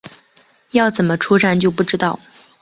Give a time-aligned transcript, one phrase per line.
[0.71, 2.19] 要怎么出站就不知道